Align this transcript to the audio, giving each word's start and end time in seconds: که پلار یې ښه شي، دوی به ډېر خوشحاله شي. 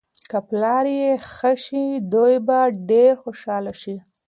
که 0.29 0.37
پلار 0.47 0.85
یې 0.99 1.11
ښه 1.33 1.51
شي، 1.63 1.85
دوی 2.13 2.35
به 2.47 2.59
ډېر 2.89 3.13
خوشحاله 3.23 3.73
شي. 3.81 3.95